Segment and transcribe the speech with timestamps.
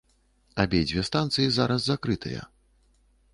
[0.63, 2.41] Абедзве станцыі зараз закрытыя.